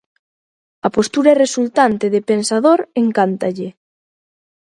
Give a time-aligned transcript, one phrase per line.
[0.87, 3.69] A postura resultante, de pensador, encántalle.